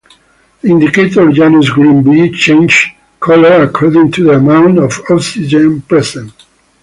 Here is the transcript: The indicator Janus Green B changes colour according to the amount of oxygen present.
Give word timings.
The 0.61 0.67
indicator 0.69 1.31
Janus 1.31 1.69
Green 1.69 2.01
B 2.01 2.31
changes 2.35 2.87
colour 3.19 3.61
according 3.61 4.11
to 4.13 4.23
the 4.23 4.31
amount 4.31 4.79
of 4.79 4.99
oxygen 5.11 5.83
present. 5.83 6.33